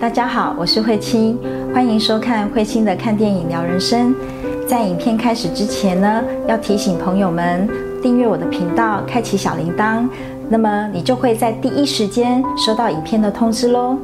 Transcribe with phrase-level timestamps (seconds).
[0.00, 1.36] 大家好，我是慧清，
[1.74, 4.14] 欢迎收看慧清的看电影聊人生。
[4.64, 7.68] 在影片开始之前呢，要提醒朋友们
[8.00, 10.08] 订阅我的频道，开启小铃铛，
[10.48, 13.98] 那么你就会在第一时间收到影片的通知喽。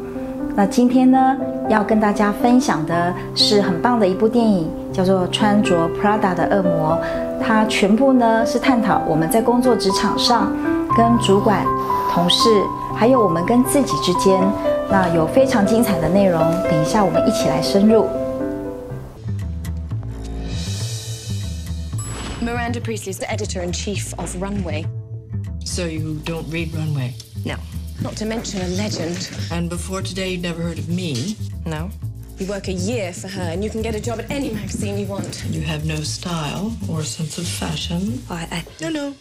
[0.57, 1.37] 那今天呢，
[1.69, 6.99] 要跟大家分享的是很棒的一部电影，叫做《穿着 Prada 的恶魔》，
[7.41, 10.53] 它全部呢是探讨我们在工作职场上
[10.97, 11.65] 跟主管、
[12.13, 12.49] 同事，
[12.97, 14.41] 还有我们跟自己之间。
[14.90, 18.08] 那有非常精彩的内容，等一下我们一起来深入。
[22.42, 24.86] Miranda Priestley is the editor in chief of Runway.
[25.66, 27.14] So you don't read Runway?
[27.46, 27.58] No,
[28.02, 29.30] not to mention a legend.
[29.52, 31.36] And before today, you'd never heard of me?
[31.66, 31.92] No.
[32.40, 34.98] You work a year for her, and you can get a job at any magazine
[34.98, 35.44] you want.
[35.52, 38.24] You have no style or sense of fashion.
[38.30, 39.14] I, I No, no.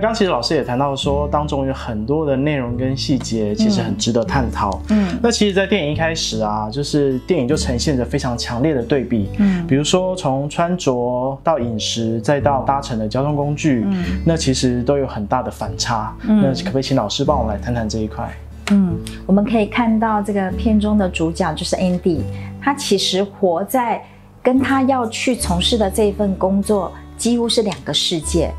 [0.00, 4.80] 刚其实老师也谈到说，当中有很多的内容跟细节，其实很值得探讨。
[4.88, 9.28] 嗯，那其实，在电影一开始啊，就是电影就呈现着非常强烈的对比。
[9.38, 16.16] 嗯，比如说从穿着到饮食，再到搭乘的交通工具，嗯，那其实都有很大的反差。
[16.26, 18.28] 嗯，那可不可以请老师帮我们来谈谈这一块？
[18.72, 22.20] 嗯，我们可以看到这个片中的主角就是 Andy，
[22.60, 24.02] 他其实活在
[24.42, 28.50] 跟他要去从事的这一份工作几乎是两个世界。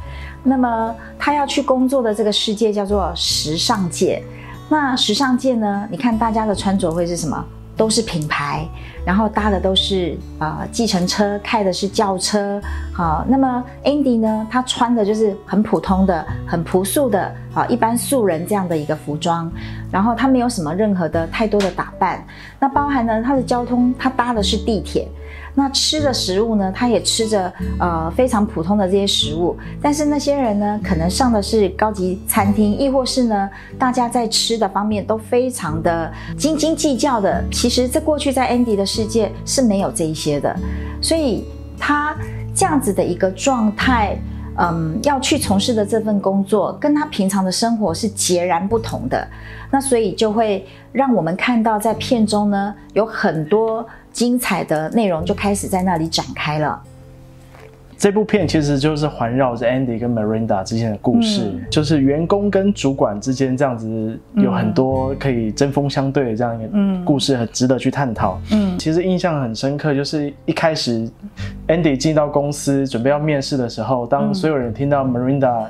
[0.43, 4.23] 那么他要去工作的这个世界叫做时尚界。
[4.69, 5.87] 那时尚界呢？
[5.91, 7.45] 你看大家的穿着会是什么？
[7.77, 8.67] 都是品牌，
[9.03, 12.61] 然后搭的都是啊计程车，开的是轿车。
[12.93, 14.47] 好，那么 Andy 呢？
[14.51, 19.51] 他穿的就是很普通的、很朴素的啊一般素人这样的一个服装。
[19.91, 22.23] 然后他没有什么任何的太多的打扮。
[22.59, 25.07] 那包含呢他的交通，他搭的是地铁。
[25.53, 26.71] 那吃的食物呢？
[26.73, 37.43] 他也吃着呃非常普通的这些食物，但是那些人呢，可能上的是高级餐厅，亦或是呢，大家在吃的方面都非常的斤斤计较的。
[37.51, 40.55] 其实，这过去在 Andy 的世界是没有这一些的，
[41.01, 41.43] 所以
[41.77, 42.15] 他
[42.55, 44.17] 这样子的一个状态，
[44.57, 49.27] 嗯，要去从事的这份工作，跟他平常的生活是截然不同的。
[49.69, 53.85] 那所以就会让我们看到，在片中呢，有很多。
[54.11, 56.81] 精彩的内容就开始在那里展开了。
[57.97, 66.73] 这部片其实就是环绕着 Andy 跟 Miranda 之间的故事，就是员工跟主管之间这样子，有很多可以针锋相对的这样一个
[67.05, 68.41] 故事，很值得去探讨。
[68.51, 71.07] 嗯，其实印象很深刻，就是一开始
[71.67, 75.65] Andy 进到公司准备要面试的时候，当所有人听到 Miranda。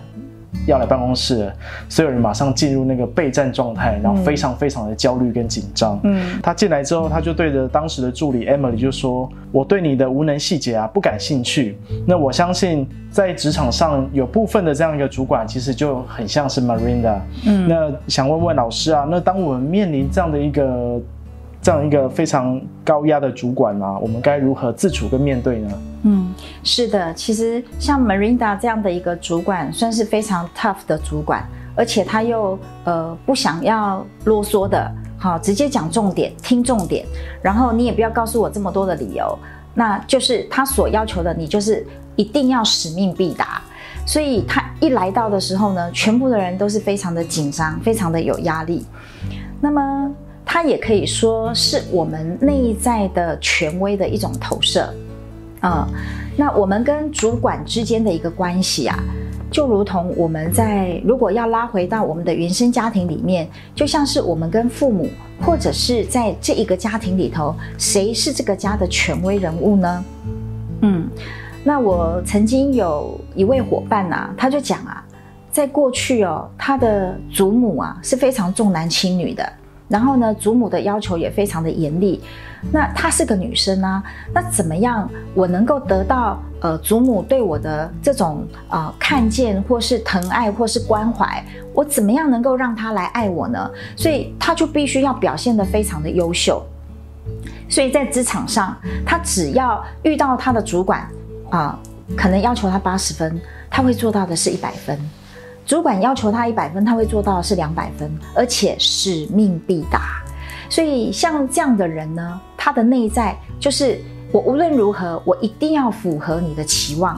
[0.67, 1.51] 要来办公室，
[1.89, 5.99] 所有人马上进入那个备战状态，然后非常非常的焦虑跟紧张。
[6.03, 11.77] 嗯，他进来之后，他就对着当时的助理 Emily 就说：“我对你的无能细节啊不感兴趣。
[12.05, 17.19] 那我相信在职场上有部分的这样一个主管，其实就很像是 Marinda。
[17.45, 20.99] 嗯，那想问问老师啊，那当我们面临这样的一个……
[21.61, 25.81] 这样一个非常高压的主管啊，我们该如何自处跟面对呢？
[26.03, 26.33] 嗯，
[26.63, 37.05] 是的，其实像 Marinda 这样的一个主管，算是非常 tough 的主管，而且他又呃不想要啰嗦的，好，直接讲重点，听重点，
[37.43, 39.37] 然后你也不要告诉我这么多的理由，
[39.75, 41.85] 那就是他所要求的，你就是
[42.15, 43.61] 一定要使命必达。
[44.07, 48.83] 所以他一来到的时候呢，全部的人都是非常的紧张，非常的有压力。
[49.59, 50.11] 那么。
[50.53, 54.93] 它也可以说是我们内在的权威的一种投射，
[55.61, 55.87] 啊，
[56.35, 58.99] 那我们跟主管之间的一个关系啊，
[59.49, 65.07] 就如同我们在如果要拉回到我们的原生家庭里面，就像是我们跟父母，
[65.41, 70.05] 或者是在这一个家庭里头，谁是这个家的权威人物呢？
[70.81, 71.07] 嗯，
[71.63, 75.01] 那我曾经有一位伙伴呐，他就讲啊，
[75.49, 79.49] 在过去哦，他的祖母啊是非常重男轻女的。
[79.91, 82.23] 然后呢，祖母的要求也非常的严厉。
[82.71, 84.01] 那她是个女生啊，
[84.33, 91.43] 那怎么样我能够得到呃祖母对我的这种啊看见，或是疼爱，或是关怀？
[91.73, 93.69] 我怎么样能够让她来爱我呢？
[93.97, 96.63] 所以她就必须要表现得非常的优秀。
[97.67, 101.07] 所以在职场上，她只要遇到她的主管
[101.49, 101.77] 啊，
[102.15, 104.97] 可能要求她八十分，她会做到的是一百分。
[105.71, 110.21] 主管要求他一百分，他会做到的是两百分，而且使命必达。
[110.69, 113.97] 所以像这样的人呢，他的内在就是
[114.33, 117.17] 我无论如何，我一定要符合你的期望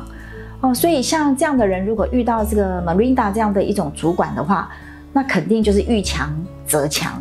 [0.61, 0.71] 哦。
[0.71, 4.69] 所以像这样的人，如果遇到这个 Marinda 这样的一种主管的话，
[5.11, 6.31] 那肯定就是遇强
[6.67, 7.19] 则强。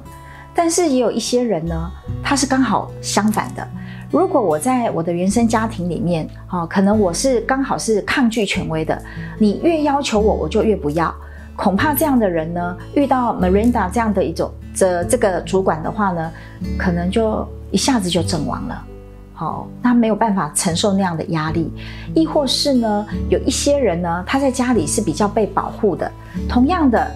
[0.55, 1.90] 但是也有一些人呢，
[2.23, 3.67] 他是刚好相反的。
[4.12, 9.03] 如果我在我的原生家庭里面，哦，可能我是刚好是抗拒权威的，
[9.38, 11.12] 你越要求我，我就越不要。
[11.56, 16.31] 恐怕这样的人呢，遇到 Miranda 这样的一种这这个主管的话呢，
[16.79, 18.85] 可能就一下子就阵亡了。
[19.32, 21.73] 好，他没有办法承受那样的压力，
[22.15, 26.11] 亦或是呢，有一些人呢，他在家里是比较被保护的。
[26.49, 27.11] 同样的，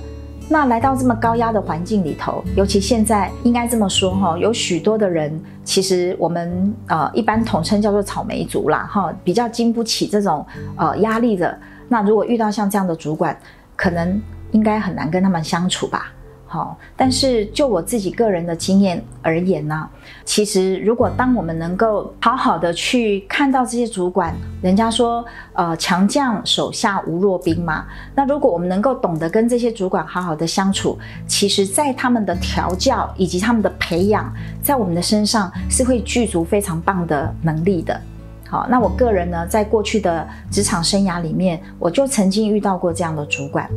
[0.49, 10.47] 那来到这么高压的环境里头，尤其现在应该这么说哈，有许多的人，其实我们呃一般统称叫做草莓族啦哈，比较经不起这种
[10.77, 11.59] 呃压力的。
[11.89, 13.37] 那如果遇到像这样的主管，
[13.75, 14.21] 可能
[14.53, 16.13] 应该很难跟他们相处吧。
[16.49, 19.89] 好，但是就我自己个人的经验而言呢，
[20.25, 24.33] 其实如果当我们能够好好的去看到这些主管，
[24.63, 27.85] 人家说呃强将手下无弱兵嘛，
[28.15, 30.97] 那如果我们能够懂得跟这些主管好好的相处，
[31.27, 34.33] 其实在他们的调教以及他们的培养，
[34.63, 38.01] 在我们的身上是会具足非常棒的能力的。
[38.49, 43.69] 好，那我个人呢，在过去的职场生涯里面，我就曾经遇到过这样的主管。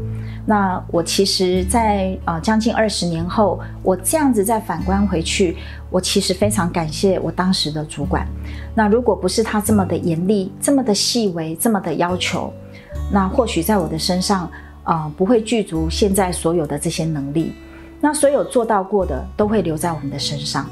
[0.46, 5.58] 那我其实，在呃将近二十年后，我这样子再反观回去，
[5.90, 8.28] 我其实非常感谢我当时的主管。
[8.76, 12.54] 那如果不是他这么的严厉、这么的细微、这么的要求，
[13.12, 14.50] 那或许在我的身上
[14.84, 17.54] 啊，不会具足现在所有的这些能力。
[18.00, 20.70] 那所有做到过的，都会留在我们的身上。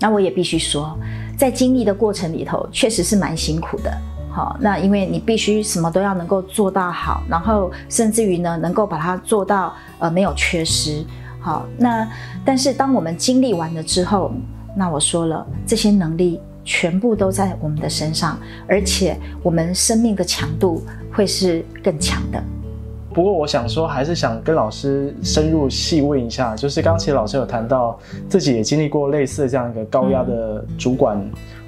[0.00, 0.98] 那我也必须说。
[1.38, 3.96] 在经历的过程里头，确实是蛮辛苦的。
[4.30, 11.04] 好，那因为你必须什么都要能够做到好，然后甚至于呢，能够把它做到呃没有缺失。
[11.40, 12.06] 好，那
[12.44, 14.32] 但是当我们经历完了之后，
[14.76, 18.38] 那我说了，这些能力全部都在我们的身上，
[18.68, 22.42] 而且我们生命的强度会是更强的。
[23.18, 27.98] 不过我想说，还是想跟老师深入细问一下，就是刚才老师有谈到
[28.28, 31.20] 自己也经历过类似这样一个高压的主管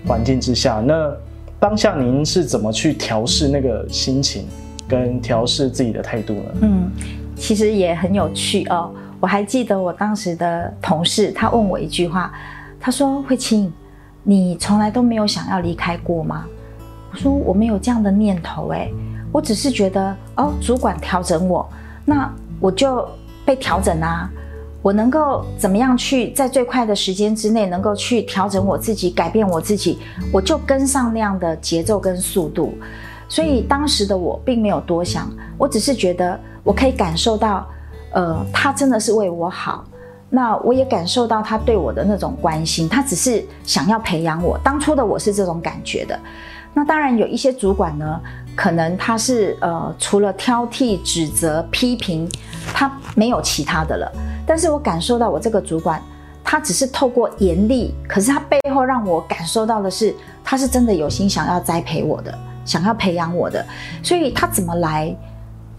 [0.07, 1.13] 环境之下，那
[1.59, 4.47] 当下您是怎么去调试那个心情，
[4.87, 6.43] 跟调试自己的态度呢？
[6.61, 6.89] 嗯，
[7.35, 8.93] 其实也很有趣哦。
[9.19, 12.33] 我还记得我当时的同事，他问我一句话，
[12.79, 13.73] 他说：“慧清，
[14.23, 16.45] 你从来都没有想要离开过吗？”
[17.11, 18.89] 我说：“我没有这样的念头。”哎。
[19.33, 21.69] 我只是觉得哦，主管调整我，
[22.05, 23.09] 那我就
[23.45, 24.31] 被调整啊。
[24.83, 29.99] 我能够怎么样去在最快的时间之内能够去调整我自己，改变我自己，
[30.33, 32.73] 我就跟上那样的节奏跟速度。
[33.29, 37.69] 所以当时的我并没有多想，我只是觉得我可以感受到，
[38.13, 39.85] 呃，他真的是为我好。
[40.31, 44.59] 那我也感受到他对我的那种关心，他只是想要培养我。
[44.65, 46.19] 当初的我是这种感觉的。
[46.73, 48.21] 那当然有一些主管呢。
[48.57, 52.29] 可能他是呃，除了挑剔、指责、批评，
[52.75, 54.13] 他没有其他的了。
[54.47, 56.03] 但是我感受到我这个主管，
[56.45, 60.15] 他只是透过严厉，可是他背后让我感受到的是，
[60.45, 63.65] 他是真的有心想要栽培我的，想要培养我的。
[64.03, 65.17] 所以他怎么来，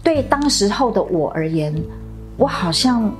[0.02, 1.74] 对当时候的我而言，
[2.36, 3.12] 我好像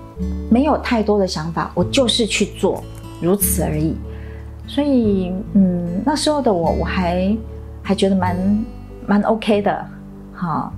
[0.50, 2.82] 没有太多的想法，我就是去做，
[3.20, 3.94] 如此而已。
[4.66, 7.37] 所以嗯，那时候的我，我还
[7.82, 8.37] 还觉得蛮。
[9.06, 9.84] 蛮 OK 的，
[10.32, 10.72] 好，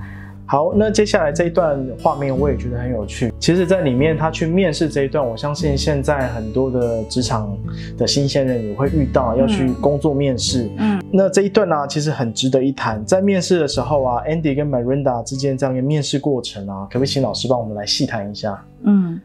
[0.46, 3.32] 好，那接下来这一段画面我也觉得很有趣。
[3.38, 7.56] 其实，在里面他去面试这一段，我相信现在很多的职场
[7.98, 10.70] 的新鲜人也会遇到要去工作面试。
[10.78, 13.04] 嗯，那这一段呢，其实很值得一谈。
[13.04, 18.62] 在面试的时候啊，Andy 跟 Marinda 之间这样一个面试过程啊，可不可以请老师帮我们来细谈一下？
[18.84, 19.20] 嗯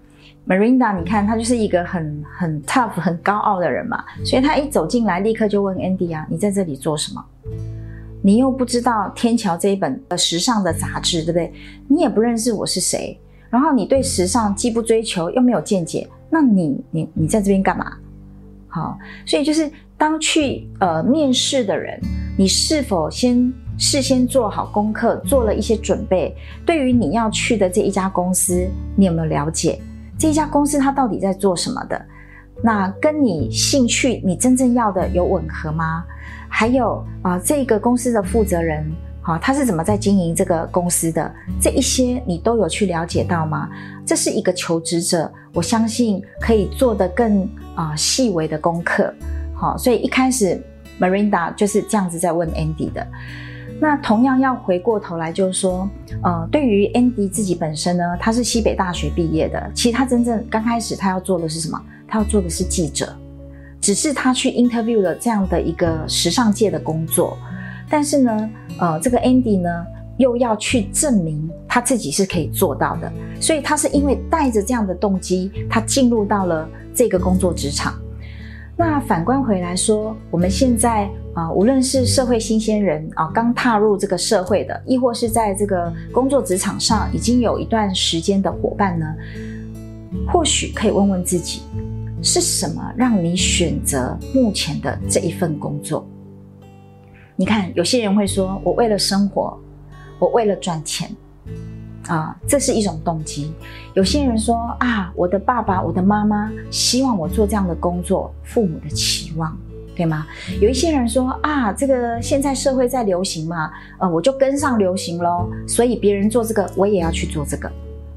[0.48, 7.24] ，Marinda，你看他就是一个很很 tough、很高傲的人嘛，所以他一走进来，立刻就问 Andy 啊，你在这里做什么？
[8.22, 11.54] 你又不知道天桥这一本呃时尚的杂志，对不对？
[11.88, 17.94] 你也不认识我是谁，然后你对时尚既不追求又没有见解，那你你你在这边干嘛？
[18.68, 22.00] 好，所以就是当去呃面试的人，
[22.38, 26.36] 你是否先事先做好功课，做了一些准备？
[26.66, 29.80] 对于你要去的这一家公司，你有没有了解？
[30.18, 32.06] 这一家公司它到底在做什么的？
[32.62, 36.04] 那跟你兴趣，你真正要的有吻合吗？
[36.50, 38.84] 还有啊，这个公司的负责人，
[39.22, 41.32] 好，他是怎么在经营这个公司的？
[41.62, 43.70] 这一些你都有去了解到吗？
[44.06, 49.14] 这是一个求职者，我相信可以做得更啊细微的功课。
[49.54, 50.60] 好，所以一开始
[51.00, 53.06] Marinda 就是这样子在问 Andy 的。
[53.80, 55.90] 那同样要回过头来，就是说，
[56.22, 59.72] 呃，对于 Andy 自己本身呢，他是西北大学毕业的。
[59.74, 61.82] 其实他真正刚开始他要做的是什么？
[62.06, 63.16] 他要做的是记者。
[63.82, 67.38] 只是他去 interview 了这样的一个时尚界的工作，
[67.90, 69.70] 但是呢，呃，这个 Andy 呢
[70.18, 77.94] 又要去证明他自己是可以做到的，所以他是因为带着这样的动机，他进入到了这个工作职场。
[78.76, 89.06] 那反观回来说，我们现在啊，无论是社会新鲜人啊，刚踏入这个社会的，亦或是在这个工作职场上已经有一段时间的伙伴呢，
[90.32, 91.62] 或许可以问问自己，
[92.22, 96.08] 是什么让你选择目前的这一份工作？
[97.36, 99.58] 你看，有些人会说：“我为了生活，
[100.20, 101.10] 我为了赚钱。”
[102.08, 103.54] 啊，这是一种动机。
[103.94, 109.56] 有些人说：“啊，我的爸爸、我的妈妈希望我做这样的工作，父母的期望。”
[109.96, 110.26] 对吗？
[110.62, 117.70] 有一些人说啊，这个现在社会在流行嘛，呃，我就跟上流行喽，所以别人做这个，我也要去做这个，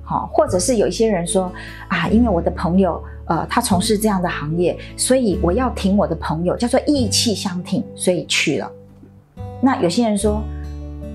[0.04, 1.52] 好，或者是有一些人说
[1.88, 8.70] 啊，因为我的朋友呃，他从事这样的行业，所以我要挺我的朋友，叫做义气相挺，所以去了。
[9.62, 10.42] 那有些人说，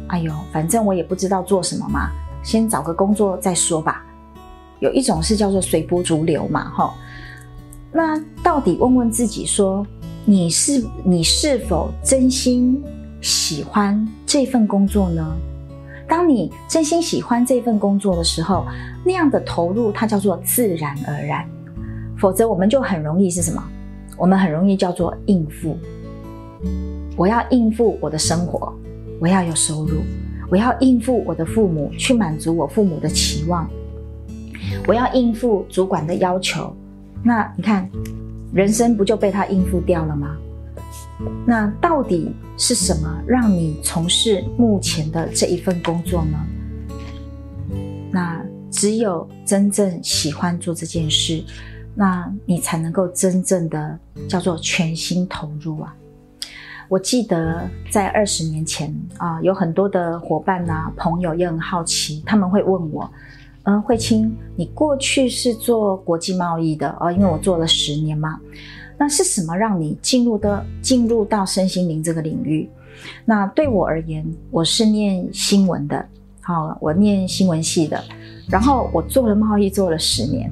[0.07, 2.09] 哎呦，反正我也不知道做什么嘛，
[2.41, 4.03] 先找个工作再说吧。
[4.79, 6.91] 有一种是叫做随波逐流嘛，哈。
[7.91, 9.85] 那到底问问自己说。
[10.29, 12.83] 你是你是否真心
[13.21, 15.25] 喜欢这份工作呢？
[16.05, 18.65] 当你真心喜欢这份工作的时候，
[19.05, 21.49] 那样的投入它叫做自然而然。
[22.17, 23.63] 否则我们就很容易是什么？
[24.17, 25.77] 我们很容易叫做应付。
[27.15, 28.73] 我要应付我的生活，
[29.19, 30.01] 我要有收入，
[30.49, 33.69] 我要应付我的父母，去满足我父母的期望，
[34.87, 36.75] 我要应付主管的要求。
[37.23, 37.89] 那你看。
[38.53, 40.37] 人生不就被他应付掉了吗？
[41.45, 46.39] 那到底是什么让你从事目前的这一份工作呢？
[48.09, 51.43] 那只有真正喜欢做这件事，
[51.99, 53.97] 那你才能够真正的
[54.29, 55.95] 叫做全心投入啊！
[56.87, 63.09] 我记得在二十年前啊，有很多的伙伴呐、朋友也很好奇，他们会问我。
[63.63, 68.39] 嗯，慧清，你过去是做国际贸易的哦，因为我做了十年嘛。
[68.95, 72.69] 那是什么让你进入的进入到身心灵这个领域？
[73.25, 76.07] 那对我而言，我是念新闻的，
[76.41, 78.01] 好，我念新闻系的，
[78.47, 80.51] 然后我做了贸易做了十年，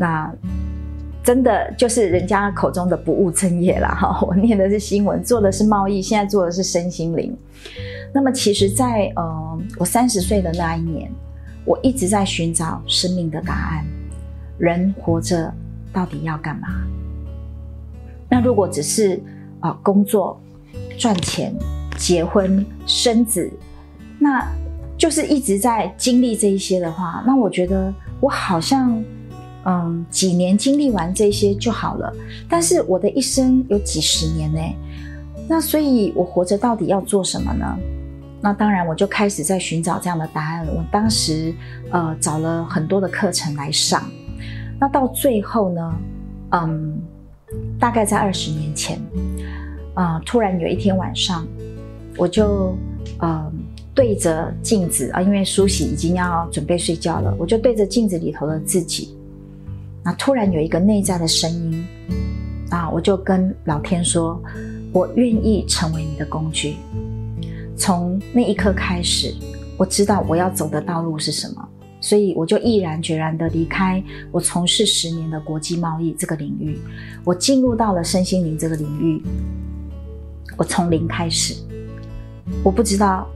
[0.00, 0.34] 那
[1.22, 4.18] 真的就是人家口中的不务正业了 哈。
[4.26, 7.36] 我念的是新闻，做的是贸易，现在做的是身心灵。
[8.14, 11.10] 那么其实，在呃我三十岁的那一年。
[11.66, 13.84] 我一直在寻找生命的答案。
[14.58, 15.52] 人活着
[15.92, 16.68] 到底要干嘛？
[18.30, 19.22] 那如果只是
[19.60, 20.40] 啊工作、
[20.98, 21.54] 赚钱、
[21.98, 23.52] 结婚、生子，
[24.18, 24.50] 那
[24.96, 29.04] 就是一直在经历这一些的话，那我觉得我好像
[29.64, 32.12] 嗯几年经历完这些就好了。
[32.48, 34.60] 但是我的一生有几十年呢？
[35.48, 37.66] 那所以我活着到底要做什么呢？
[38.42, 40.66] 那当然，我就开始在寻找这样的答案。
[40.68, 41.52] 我当时，
[41.90, 44.02] 呃，找了很多的课程来上。
[44.78, 45.94] 那到最后呢，
[46.52, 46.98] 嗯，
[47.78, 48.98] 大概在二十年前，
[49.92, 51.46] 啊，突然有一天晚上，
[52.16, 52.74] 我就，
[53.18, 53.52] 呃，
[53.94, 59.14] 对着镜子啊，因为梳洗已经要准备睡觉了，我就对着镜子里头的自己。
[60.04, 61.86] 那突然有一个内在的声音，
[62.70, 64.40] 啊，我就跟老天说
[64.92, 66.76] ：“我愿意成为你的工具。”
[67.76, 69.34] 从那一刻开始，
[69.76, 71.68] 我知道我要走的道路是什么，
[72.00, 76.78] 所以我就毅然决然的离开我从事十年的国际贸易这个领域，
[77.24, 79.22] 我进入到了身心灵这个领域。
[80.56, 81.54] 我从零开始，
[82.62, 83.26] 我不知道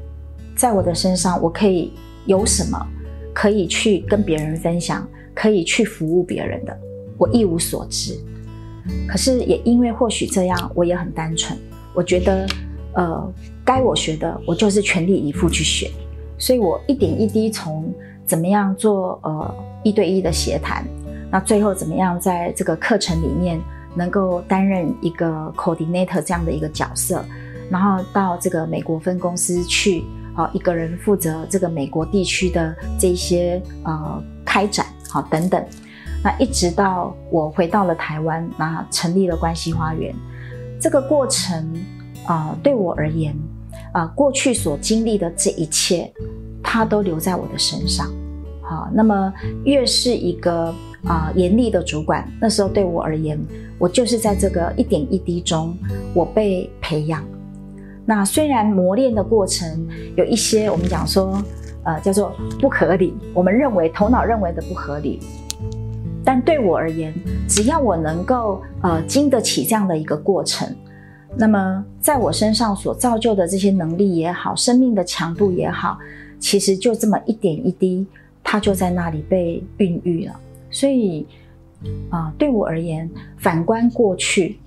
[0.55, 1.93] 在我的身上我可以
[2.27, 2.87] 有什么
[3.33, 6.79] 可以去跟别人分享，可以去服务别人的，
[7.19, 8.19] 我一无所知。
[9.09, 11.59] 可是也因为或许这样，我也很单纯，
[11.95, 12.47] 我觉得。
[12.97, 15.91] 呃，该我学的，我就是全力以赴去学，
[16.39, 17.93] 所以我一点一滴从
[18.25, 20.87] 怎么样做呃一对一的协谈，
[21.29, 23.61] 那最后怎么样在这个课程里面
[23.97, 27.25] 能够担任一个 coordinator 这样的一个角色，
[27.69, 30.05] 然后到这个美国分公司去，
[30.37, 35.65] 好一个人负责这个美国地区的这些呃开展，好等等，
[36.25, 40.13] 那一直到我回到了台湾，那成立了关系花园，
[40.81, 41.73] 这个过程。
[42.27, 43.37] 啊，对我而言，
[43.93, 46.11] 啊，过去所经历的这一切，
[46.63, 48.11] 它都留在我的身上。
[48.63, 49.31] 好，那么
[49.67, 53.39] 越是一个啊严厉的主管，那时候对我而言，
[53.79, 55.77] 我就是在这个一点一滴中，
[56.15, 57.23] 我被培养。
[58.07, 61.43] 那虽然磨练的过程有一些我们讲说，
[61.85, 65.21] 呃，叫做不合理，我们认为头脑认为的不合理，
[66.25, 67.13] 但对我而言，
[67.49, 70.69] 只要我能够呃经得起这样的一个过程。
[71.37, 75.99] 那么，在我身上所造就的这些能力也好，生命的强度也好，
[76.39, 78.07] 其实就这么一点一滴，
[78.43, 80.41] 它就在那里被孕育了。
[80.71, 81.27] 所以，
[82.09, 84.59] 啊，对我而言，反观过去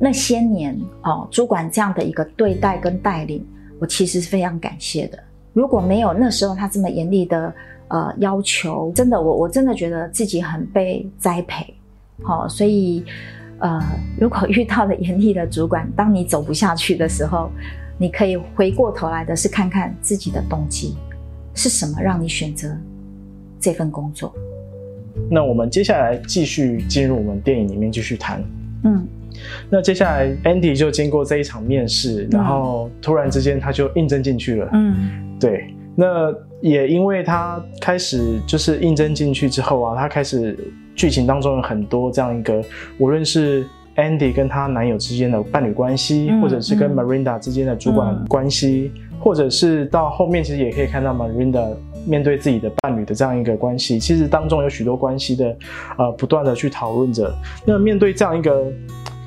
[0.00, 3.46] 那些年，哦，主管这样的一个对待跟带领，
[3.78, 5.18] 我其实是非常感谢的。
[5.56, 7.50] 如果没有那时候他这么严厉的
[7.88, 11.72] 呃要求，真的，我我真的觉得自己很被栽培，
[12.22, 13.02] 好、所以
[13.60, 13.82] 呃，
[14.20, 17.50] 如果遇到了严厉的主管，当你走不下去的时候，
[17.96, 20.94] 你可以回过头来的是看看自己的动机
[21.54, 22.76] 是什么，让你选择
[23.58, 24.34] 这份工作。
[25.30, 28.44] 那我们接下来继续进入我们电影里面继续谈。
[28.84, 29.08] 嗯
[29.70, 34.70] 那接下来 Andy 就经过这一场面试，然后突然之间他就应征进去了。
[34.72, 34.94] 嗯。
[35.38, 40.56] 对，那也因为他开始就是应征进去之后啊，他开始
[40.94, 42.62] 剧情当中有很多这样一个，
[42.98, 46.96] 无论是 Andy 跟她男友之间的伴侣关系，嗯或者是跟嗯。
[46.96, 51.76] Marinda 之间的主管关系，或者是到后面其实也可以看到 Marinda
[52.06, 55.56] 面对自己的伴侣的这样一个关系，其实当中有许多关系的，
[55.98, 57.34] 呃，不断的去讨论着。
[57.66, 58.64] 那面对这样一个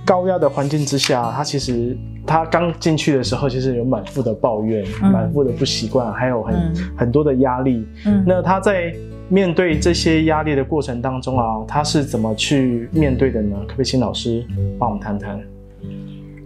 [0.09, 7.85] 高压的环境之下，他其实他刚进去的时候，其实有满腹的抱怨，嗯满腹的不习惯，还有很、嗯很多的压力。
[8.07, 8.91] 嗯那他在
[9.27, 13.55] 面对这些压力的过程当中啊，他是怎么去面对的呢？
[13.67, 14.43] 可不可以请老师
[14.79, 15.39] 帮我们谈谈？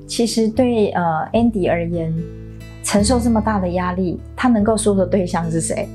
[0.05, 1.01] 其实对呃
[1.31, 2.13] Andy 而言，
[2.83, 5.87] 承受这么大的压力，他能够说的对象是谁？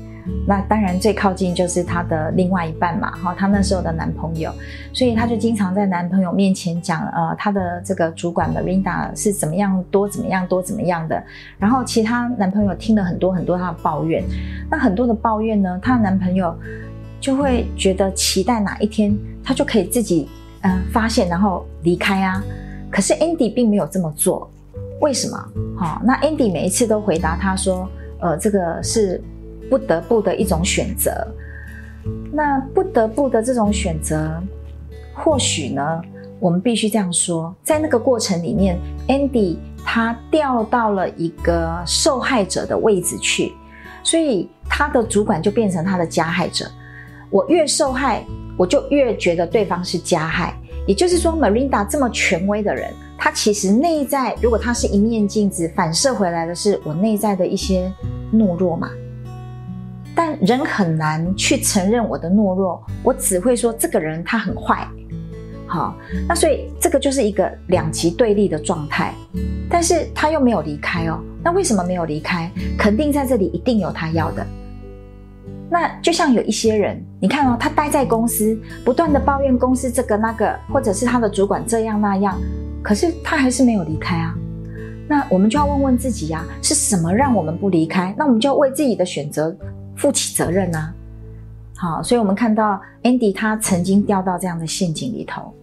[0.47, 4.51] 那当然最靠近就是她的另外一半嘛，哈，她那时候的男朋友，
[4.93, 11.23] 所以她就经常在男朋友面前讲，呃，她的这个主管 Marinda 是怎么样多怎么样多怎么样的，
[11.57, 14.23] 然后其他男朋友听了很多很多她的抱怨，
[14.69, 16.55] 那很多的抱怨呢，她的男朋友
[17.19, 20.27] 就会觉得期待哪一天他就可以自己
[20.61, 22.41] 呃发现，然后离开啊。
[22.89, 24.49] 可是 Andy 并没有这么做，
[25.01, 25.37] 为什么？
[25.77, 29.21] 好、那 Andy 每一次都回答他说，呃，这个是
[29.69, 31.11] 不得不的一种选择。
[32.31, 34.41] 那不得不的这种选择，
[35.13, 36.01] 或许呢，
[36.39, 43.51] 我们必须这样说，在那个过程里面，Andy 他掉到了一个受害者的位置去，
[44.03, 46.65] 所以他的主管就变成他的加害者。
[47.29, 48.23] 我越受害，
[48.57, 50.55] 我就越觉得对方是加害。
[50.87, 57.91] 也就是说，Marinda 这么权威的人，他其实内在，如果他是一面镜子，反射回来的是我内在的一些
[58.33, 58.89] 懦弱嘛。
[60.19, 64.85] 但人很难去承认我的懦弱，我只会说这个人他很坏。
[65.65, 65.95] 好，
[66.27, 69.13] 那所以这个就是一个两极对立的状态。
[69.69, 72.51] 但是他又没有离开哦，那为什么没有离开？
[72.77, 74.45] 肯定在这里一定有他要的。
[75.69, 82.37] 那就像有一些人，你看哦，他待在公司，不断的抱怨公司这个那个，或者是他的主管这样那样，
[82.83, 84.35] 可是他还是没有离开啊。
[85.07, 88.13] 那我们就要问问自己呀、是什么让我们不离开？
[88.17, 89.55] 那我们就要为自己的选择
[89.99, 90.93] 负起责任啊。
[91.75, 95.53] 好，所以我们看到 Andy 他曾经掉到这样的陷阱里头。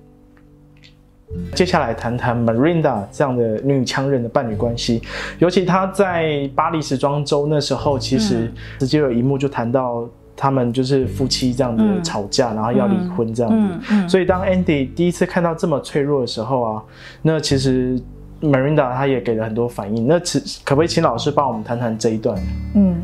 [1.55, 5.03] 接下来谈谈 Marinda 这样的女强人的伴侣关系，
[5.41, 13.57] 尤其她在巴黎时装周那时候，其实直接有一幕就谈到他们就是夫妻这样的嗯吵架，然后要离婚这样子。
[13.59, 16.83] 嗯嗯所以当 Andy 第一次看到这么脆弱的时候啊，
[17.21, 18.01] 那其实
[18.41, 20.07] Marinda 她也给了很多反应。
[20.07, 22.41] 那其可不可以请老师帮我们谈谈这一段？
[22.75, 23.03] 嗯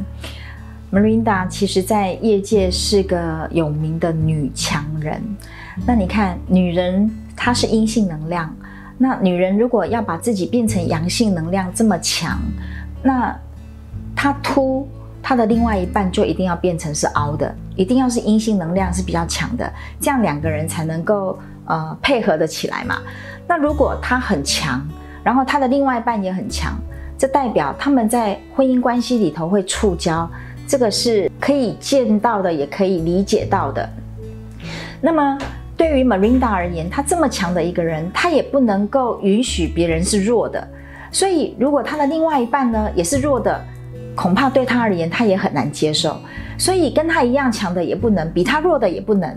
[0.92, 5.20] ，Marinda 其实在业界是个有名的女强人。
[5.86, 8.54] 那你看，女人她是阴性能量，
[8.98, 12.38] 那女人如果要把自己变成阳性能量这么强，
[13.02, 13.34] 那
[14.14, 14.86] 她凸，
[15.22, 22.98] 她的另外一半就一定要变成是凹的，一定要是阴性能量是比较强的，这样两个人才能够呃配合的起来嘛。
[23.48, 24.86] 那如果她很强，
[25.24, 26.78] 然后她的另外一半也很强，
[27.16, 30.28] 这代表他们在婚姻关系里头会触礁，
[30.72, 33.86] 这个是可以见到的，也可以理解到的。
[35.02, 35.38] 那么
[35.76, 40.66] 对于 Marinda 而言，她这么强的一个人，她也不能够允许别人是弱的。
[41.10, 43.62] 所以，如果她的另外一半呢也是弱的，
[44.16, 46.16] 恐怕对她而言，她也很难接受。
[46.56, 49.30] 所以，跟她一样强的也不能，比她弱的也不能。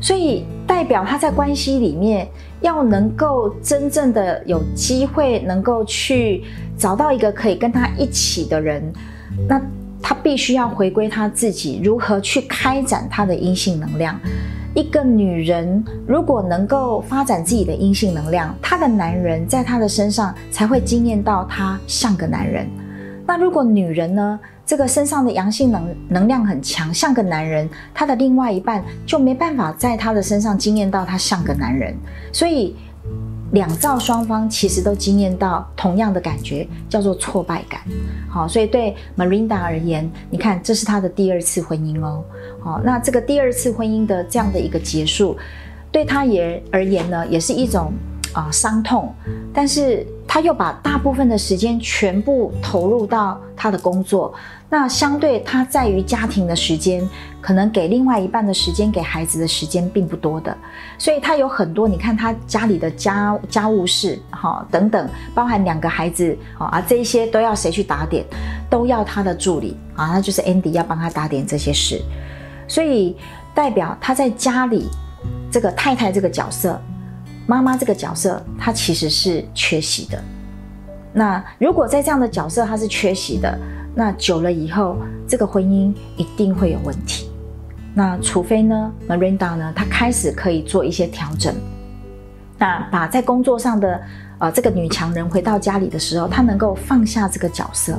[0.00, 2.28] 所以，代表她在关系里面
[2.60, 6.44] 要能够真正的有机会，能够去
[6.76, 8.80] 找到一个可以跟她一起的人，
[9.48, 9.60] 那
[10.08, 14.18] 她必须要回归她自己，如何去开展她的阴性能量。
[14.74, 22.66] 一个女人如果能够发展自己的阴性能量，她的男人在她的身上才会惊艳到她像个男人。
[23.26, 31.94] 那如果女人呢，这个身上的阳性能能量很强，像个男人，她的另外一半就没办法在她的身上惊艳到她像个男人。
[32.32, 32.74] 所以，
[33.52, 37.80] 两造双方其实都惊艳到同样的感觉，叫做挫败感。
[38.28, 42.22] 好，所以对 Marinda 而言，你看这是她的第二次婚姻哦。
[42.60, 45.36] 好，那这个第二次婚姻的这样的一个结束，
[45.90, 47.90] 对她也而言呢，也是一种
[48.32, 49.14] 啊、伤痛。
[49.52, 54.32] 但是他又把大部分的时间全部投入到他的工作，
[54.68, 57.06] 那相对他在于家庭的时间，
[57.40, 60.56] 可能给另外一半的时间给孩子的时间并不多的，
[60.98, 68.24] 所以他有很多，你看他家里的家家务事哈等等，包含两个孩子啊这一些都要谁去打点，
[68.70, 72.00] 都要他的助理啊，那就是 Andy 要帮他打点这些事，
[72.68, 73.16] 所以
[73.54, 74.88] 代表他在家里
[75.50, 76.80] 这个太太这个角色。
[77.48, 80.22] 妈妈这个角色，她其实是缺席的。
[81.14, 83.58] 那如果在这样的角色她是缺席的，
[83.94, 87.30] 那久了以后，这个婚姻一定会有问题。
[87.94, 91.54] 那除非呢，Marinda 呢，她开始可以做一些调整。
[92.58, 93.98] 那把在工作上的
[94.40, 97.98] 呃这个女强人回到家里的时候，她能够放下这个角色。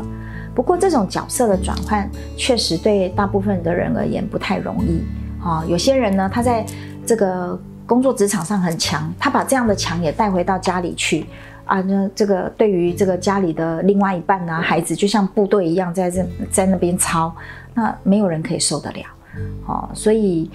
[0.54, 2.08] 不过这种角色的转换，
[2.38, 5.02] 确实对大部分的人而言不太容易。
[5.44, 6.64] 啊，有些人呢，他在
[7.04, 7.60] 这个。
[7.90, 11.26] 工作职场上很强，他把这样的强也带回到家里去
[11.66, 11.82] 啊。
[11.82, 17.36] 那这个对于这个家里的另外一半呢，孩子就像部队一样在这在那边操，
[17.74, 19.02] 那没有人可以受得了。
[19.66, 20.52] 哦，所以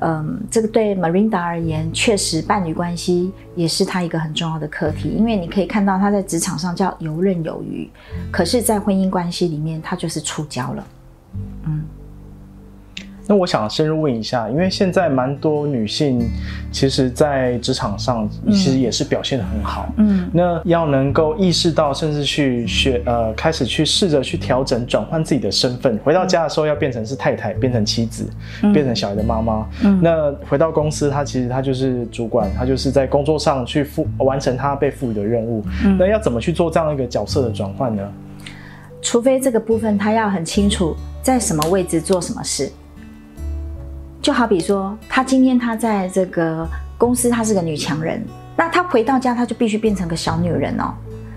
[0.00, 5.10] 嗯，这个对 Marinda 而言，确实伴侣关系也是他一个很重要的课题。
[5.10, 7.90] 因为你可以看到他在职场上叫游刃有余，
[8.30, 10.86] 可是，在婚姻关系里面，他就是出焦了。
[11.66, 11.84] 嗯。
[13.30, 16.18] 那我想深入问一下，因为现在蛮多女性，
[16.72, 19.86] 其实，在职场上其实也是表现的很好。
[19.98, 28.26] 嗯，那要能够意识到，甚至去学呃，开始去试着去调整、转换自己的身份，回到家的时候要变成是太太，变成妻子，
[28.72, 29.68] 变成小孩的妈妈。
[29.84, 35.62] 嗯，那回到公司，她其实她就是主管，她就是在工作上去赋完成她被赋予的任务。
[35.84, 38.02] 嗯，那要怎么去做这样一个角色的转换呢？
[39.02, 42.72] 除非这个部分她要很清楚在什么位置做什么事。
[44.28, 48.22] 就好比说，她今天她在这个公司，她是个女强人，
[48.58, 50.92] 那她回到家，她就必须变成个小女人哦。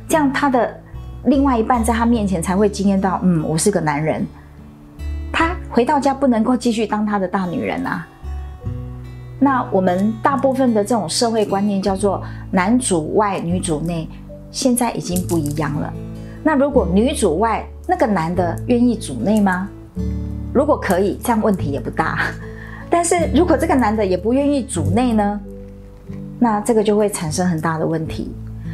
[0.09, 0.77] 这样她的
[1.23, 4.27] 另外一半在她面前才会惊艳到，嗯，我是个男人。
[5.31, 8.05] 她回到家不能够继续当她的大女人啊。
[9.39, 14.05] 那我们大部分的这种社会观念叫做男主外女主内，
[14.51, 15.93] 现在已经不一样了。
[16.43, 19.69] 那如果女主外，那个男的愿意主内吗？
[20.53, 22.19] 如果可以，这样问题也不大。
[22.91, 25.39] 但是如果这个男的也不愿意主内呢，
[26.37, 28.29] 那这个就会产生很大的问题。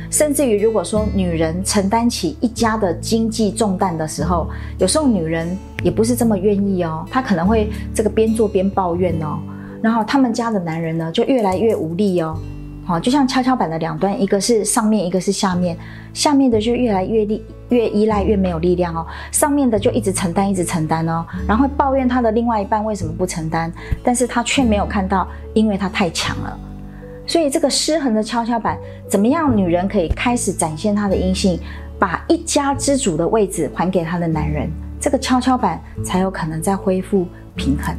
[0.10, 4.48] 甚至于，如果说女人承担起一家的经济重担的时候，
[4.80, 9.38] 有时候女人也不是这么愿意哦，她可能会这个边做边抱怨哦，
[9.82, 12.40] 然后他们家的男人呢就越来越无力哦。
[12.86, 15.78] 好，就像跷跷板的两端，一个是上面，一个是下面，
[16.14, 17.44] 下面的就越来越力。
[17.70, 23.72] 越依赖越没有力量哦，上面的就一直承担，一直承担哦，然后抱怨他的另外一半为什么不承担，
[24.04, 26.60] 但是他却没有看到，因为他太强了。
[27.26, 28.78] 所以这个失衡的跷跷板，
[29.10, 31.60] 怎么样女人可以开始展现她的阴性，
[32.00, 37.94] 把一家之主的位置还给她的男人，这个跷跷板才有可能再恢复平衡。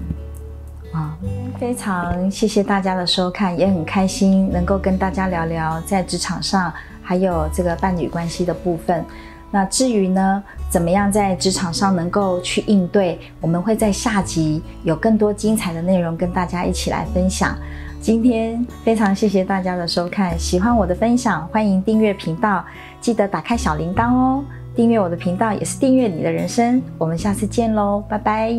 [0.92, 1.14] 啊，
[1.61, 9.04] 非常谢谢大家的收看，也很开心能够跟大家聊聊在职场上还有这个伴侣关系的部分。
[9.50, 13.18] 那至于呢，怎么样在职场上能够去应对？
[13.40, 17.56] 我们会在下集有更多精彩的内容跟大家一起来分享。
[18.00, 22.64] 今天非常谢谢大家的收看，喜欢我的分享，欢迎订阅频道，
[23.00, 24.44] 记得打开小铃铛哦。
[24.76, 26.80] 订阅我的频道也是订阅你的人生。
[26.96, 28.54] 我们下次见喽，拜拜。